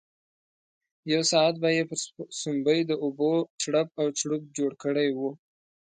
[1.11, 1.99] یو ساعت به یې پر
[2.39, 5.29] سومبۍ د اوبو چړپ او چړوپ جوړ کړی وو.